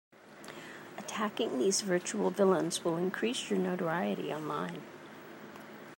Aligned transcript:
Attacking 0.97 1.59
these 1.59 1.81
virtual 1.81 2.31
villains 2.31 2.83
will 2.83 2.97
increase 2.97 3.51
your 3.51 3.59
notoriety 3.59 4.33
online. 4.33 4.81